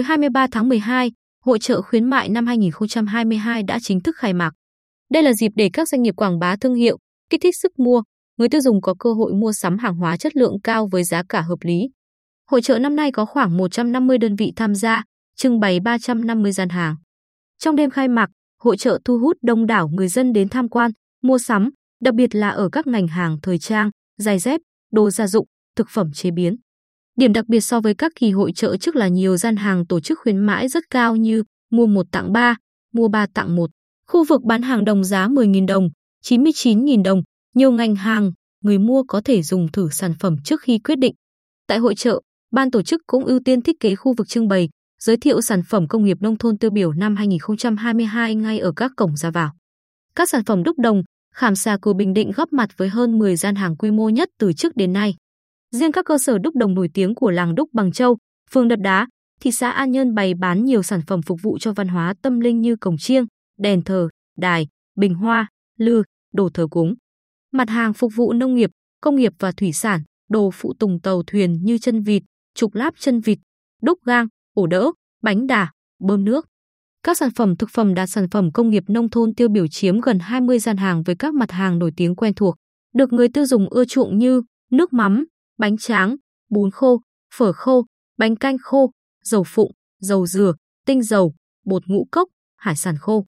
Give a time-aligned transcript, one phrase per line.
[0.00, 1.12] Tối 23 tháng 12,
[1.44, 4.52] Hội trợ khuyến mại năm 2022 đã chính thức khai mạc.
[5.10, 6.98] Đây là dịp để các doanh nghiệp quảng bá thương hiệu,
[7.30, 8.02] kích thích sức mua,
[8.36, 11.22] người tiêu dùng có cơ hội mua sắm hàng hóa chất lượng cao với giá
[11.28, 11.88] cả hợp lý.
[12.50, 15.04] Hội trợ năm nay có khoảng 150 đơn vị tham gia,
[15.36, 16.96] trưng bày 350 gian hàng.
[17.58, 18.30] Trong đêm khai mạc,
[18.62, 20.90] hội trợ thu hút đông đảo người dân đến tham quan,
[21.22, 21.70] mua sắm,
[22.00, 24.60] đặc biệt là ở các ngành hàng thời trang, giày dép,
[24.92, 26.56] đồ gia dụng, thực phẩm chế biến.
[27.20, 30.00] Điểm đặc biệt so với các kỳ hội trợ trước là nhiều gian hàng tổ
[30.00, 32.56] chức khuyến mãi rất cao như mua 1 tặng 3,
[32.92, 33.70] mua 3 tặng 1.
[34.06, 35.88] Khu vực bán hàng đồng giá 10.000 đồng,
[36.24, 37.22] 99.000 đồng,
[37.54, 38.32] nhiều ngành hàng,
[38.64, 41.14] người mua có thể dùng thử sản phẩm trước khi quyết định.
[41.66, 42.20] Tại hội trợ,
[42.52, 44.68] ban tổ chức cũng ưu tiên thiết kế khu vực trưng bày,
[45.00, 48.92] giới thiệu sản phẩm công nghiệp nông thôn tiêu biểu năm 2022 ngay ở các
[48.96, 49.52] cổng ra vào.
[50.16, 51.02] Các sản phẩm đúc đồng,
[51.34, 54.28] khảm xà của Bình Định góp mặt với hơn 10 gian hàng quy mô nhất
[54.38, 55.14] từ trước đến nay.
[55.74, 58.18] Riêng các cơ sở đúc đồng nổi tiếng của làng đúc Bằng Châu,
[58.50, 59.06] phường Đập Đá,
[59.40, 62.40] thị xã An Nhơn bày bán nhiều sản phẩm phục vụ cho văn hóa tâm
[62.40, 63.26] linh như cổng chiêng,
[63.58, 66.94] đèn thờ, đài, bình hoa, lư, đồ thờ cúng.
[67.52, 71.22] Mặt hàng phục vụ nông nghiệp, công nghiệp và thủy sản, đồ phụ tùng tàu
[71.26, 72.22] thuyền như chân vịt,
[72.54, 73.38] trục láp chân vịt,
[73.82, 74.90] đúc gang, ổ đỡ,
[75.22, 76.46] bánh đà, bơm nước.
[77.02, 80.00] Các sản phẩm thực phẩm đạt sản phẩm công nghiệp nông thôn tiêu biểu chiếm
[80.00, 82.54] gần 20 gian hàng với các mặt hàng nổi tiếng quen thuộc,
[82.94, 85.24] được người tiêu dùng ưa chuộng như nước mắm,
[85.60, 86.16] bánh tráng,
[86.50, 87.00] bún khô,
[87.34, 87.86] phở khô,
[88.18, 88.90] bánh canh khô,
[89.24, 90.54] dầu phụng, dầu dừa,
[90.86, 93.24] tinh dầu, bột ngũ cốc, hải sản khô.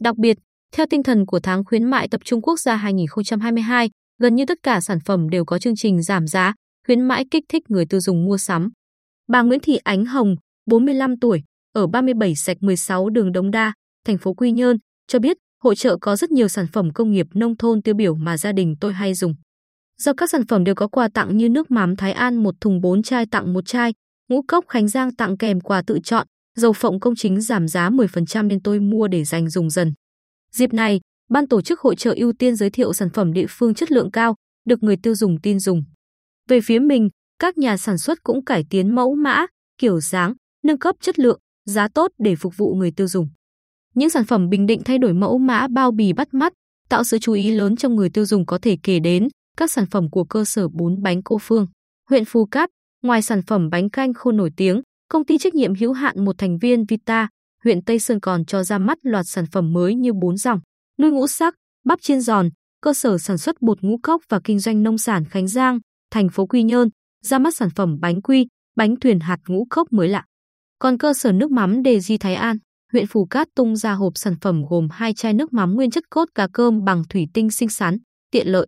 [0.00, 0.38] Đặc biệt,
[0.72, 4.58] theo tinh thần của tháng khuyến mại tập trung quốc gia 2022, gần như tất
[4.62, 6.54] cả sản phẩm đều có chương trình giảm giá,
[6.86, 8.68] khuyến mãi kích thích người tiêu dùng mua sắm.
[9.28, 10.34] Bà Nguyễn Thị Ánh Hồng,
[10.66, 11.42] 45 tuổi,
[11.72, 13.72] ở 37 sạch 16 đường Đống Đa,
[14.06, 17.26] thành phố Quy Nhơn, cho biết hội trợ có rất nhiều sản phẩm công nghiệp
[17.34, 19.34] nông thôn tiêu biểu mà gia đình tôi hay dùng.
[20.00, 22.80] Do các sản phẩm đều có quà tặng như nước mắm Thái An một thùng
[22.80, 23.92] 4 chai tặng một chai,
[24.28, 26.26] ngũ cốc Khánh Giang tặng kèm quà tự chọn,
[26.56, 29.92] dầu phộng công chính giảm giá 10% nên tôi mua để dành dùng dần.
[30.52, 33.74] Dịp này, ban tổ chức hội trợ ưu tiên giới thiệu sản phẩm địa phương
[33.74, 35.84] chất lượng cao, được người tiêu dùng tin dùng.
[36.48, 37.08] Về phía mình,
[37.38, 39.46] các nhà sản xuất cũng cải tiến mẫu mã,
[39.78, 43.28] kiểu dáng, nâng cấp chất lượng, giá tốt để phục vụ người tiêu dùng.
[43.94, 46.52] Những sản phẩm Bình Định thay đổi mẫu mã bao bì bắt mắt,
[46.88, 49.28] tạo sự chú ý lớn trong người tiêu dùng có thể kể đến
[49.60, 51.66] các sản phẩm của cơ sở bún bánh Cô Phương,
[52.10, 52.68] huyện Phú Cát,
[53.02, 56.38] ngoài sản phẩm bánh canh khô nổi tiếng, công ty trách nhiệm hữu hạn một
[56.38, 57.28] thành viên Vita,
[57.64, 60.60] huyện Tây Sơn còn cho ra mắt loạt sản phẩm mới như bún dòng,
[60.98, 61.54] nuôi ngũ sắc,
[61.84, 62.48] bắp chiên giòn,
[62.82, 65.78] cơ sở sản xuất bột ngũ cốc và kinh doanh nông sản Khánh Giang,
[66.10, 66.88] thành phố Quy Nhơn,
[67.24, 70.24] ra mắt sản phẩm bánh quy, bánh thuyền hạt ngũ cốc mới lạ.
[70.78, 72.56] Còn cơ sở nước mắm Đề Di Thái An,
[72.92, 76.04] huyện Phù Cát tung ra hộp sản phẩm gồm hai chai nước mắm nguyên chất
[76.10, 77.96] cốt cá cơm bằng thủy tinh xinh xắn,
[78.30, 78.66] tiện lợi.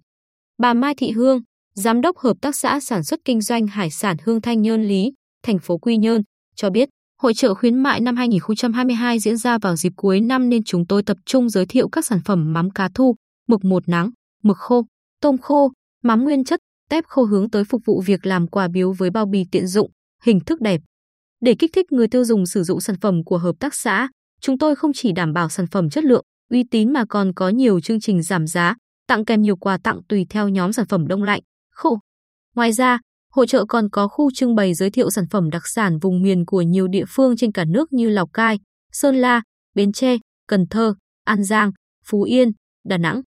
[0.62, 1.40] Bà Mai Thị Hương,
[1.74, 5.12] Giám đốc Hợp tác xã Sản xuất Kinh doanh Hải sản Hương Thanh Nhơn Lý,
[5.42, 6.22] thành phố Quy Nhơn,
[6.56, 6.88] cho biết
[7.22, 11.02] Hội trợ khuyến mại năm 2022 diễn ra vào dịp cuối năm nên chúng tôi
[11.02, 13.14] tập trung giới thiệu các sản phẩm mắm cá thu,
[13.48, 14.10] mực một nắng,
[14.42, 14.86] mực khô,
[15.20, 15.72] tôm khô,
[16.02, 19.26] mắm nguyên chất, tép khô hướng tới phục vụ việc làm quà biếu với bao
[19.26, 19.90] bì tiện dụng,
[20.24, 20.80] hình thức đẹp.
[21.40, 24.08] Để kích thích người tiêu dùng sử dụng sản phẩm của hợp tác xã,
[24.40, 27.48] chúng tôi không chỉ đảm bảo sản phẩm chất lượng, uy tín mà còn có
[27.48, 28.74] nhiều chương trình giảm giá,
[29.12, 31.40] tặng kèm nhiều quà tặng tùy theo nhóm sản phẩm đông lạnh,
[31.70, 31.98] khô.
[32.54, 32.98] Ngoài ra,
[33.32, 36.44] hội trợ còn có khu trưng bày giới thiệu sản phẩm đặc sản vùng miền
[36.46, 38.58] của nhiều địa phương trên cả nước như Lào Cai,
[38.92, 39.42] Sơn La,
[39.74, 40.16] Bến Tre,
[40.48, 41.70] Cần Thơ, An Giang,
[42.04, 42.52] Phú Yên,
[42.84, 43.22] Đà Nẵng.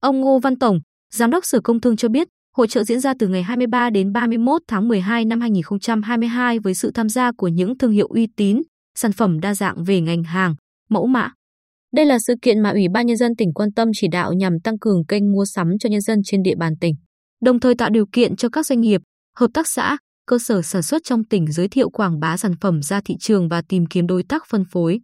[0.00, 0.78] Ông Ngô Văn Tổng,
[1.14, 4.12] Giám đốc Sở Công Thương cho biết, hội trợ diễn ra từ ngày 23 đến
[4.12, 8.62] 31 tháng 12 năm 2022 với sự tham gia của những thương hiệu uy tín,
[8.94, 10.54] sản phẩm đa dạng về ngành hàng,
[10.88, 11.32] mẫu mã.
[11.94, 14.52] Đây là sự kiện mà Ủy ban Nhân dân tỉnh quan tâm chỉ đạo nhằm
[14.64, 16.94] tăng cường kênh mua sắm cho nhân dân trên địa bàn tỉnh,
[17.42, 19.00] đồng thời tạo điều kiện cho các doanh nghiệp,
[19.36, 19.96] hợp tác xã,
[20.26, 23.48] cơ sở sản xuất trong tỉnh giới thiệu quảng bá sản phẩm ra thị trường
[23.48, 25.00] và tìm kiếm đối tác phân phối.